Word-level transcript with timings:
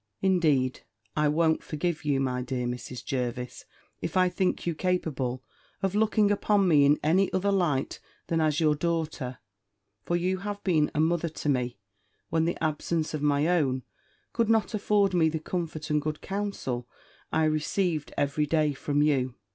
Indeed, 0.23 0.81
I 1.15 1.27
won't 1.27 1.61
forgive 1.61 2.03
you, 2.05 2.19
my 2.19 2.41
dear 2.41 2.65
Mrs. 2.65 3.05
Jervis, 3.05 3.65
if 4.01 4.17
I 4.17 4.29
think 4.29 4.65
you 4.65 4.73
capable 4.73 5.43
of 5.83 5.93
looking 5.93 6.31
upon 6.31 6.67
me 6.67 6.85
in 6.85 6.97
any 7.03 7.31
other 7.31 7.51
light 7.51 7.99
than 8.25 8.41
as 8.41 8.59
your 8.59 8.73
daughter; 8.73 9.37
for 10.01 10.15
you 10.15 10.39
have 10.39 10.63
been 10.63 10.89
a 10.95 10.99
mother 10.99 11.29
to 11.29 11.49
me, 11.49 11.77
when 12.29 12.45
the 12.45 12.57
absence 12.63 13.13
of 13.13 13.21
my 13.21 13.45
own 13.47 13.83
could 14.33 14.49
not 14.49 14.73
afford 14.73 15.13
me 15.13 15.29
the 15.29 15.37
comfort 15.37 15.91
and 15.91 16.01
good 16.01 16.19
counsel 16.19 16.89
I 17.31 17.43
received 17.43 18.11
every 18.17 18.47
day 18.47 18.73
from 18.73 19.03
you." 19.03 19.35